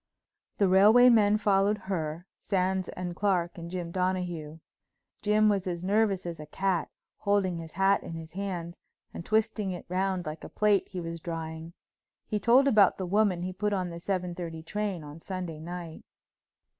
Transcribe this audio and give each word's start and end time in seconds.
The 0.57 0.67
railway 0.67 1.09
men 1.09 1.37
followed 1.37 1.77
her, 1.77 2.25
Sands 2.39 2.89
and 2.89 3.15
Clark 3.15 3.59
and 3.59 3.69
Jim 3.69 3.91
Donahue. 3.91 4.57
Jim 5.21 5.47
was 5.47 5.67
as 5.67 5.83
nervous 5.83 6.25
as 6.25 6.39
a 6.39 6.47
cat, 6.47 6.89
holding 7.17 7.57
his 7.59 7.73
hat 7.73 8.01
in 8.01 8.13
his 8.15 8.31
hands 8.31 8.79
and 9.13 9.23
twisting 9.23 9.69
it 9.73 9.85
round 9.89 10.25
like 10.25 10.43
a 10.43 10.49
plate 10.49 10.87
he 10.87 10.99
was 11.01 11.19
drying. 11.21 11.73
He 12.25 12.39
told 12.39 12.67
about 12.67 12.97
the 12.97 13.05
woman 13.05 13.43
he 13.43 13.53
put 13.53 13.73
on 13.73 13.91
the 13.91 13.99
seven 13.99 14.33
thirty 14.33 14.63
train 14.63 15.03
on 15.03 15.19
Sunday 15.19 15.59
night. 15.59 16.03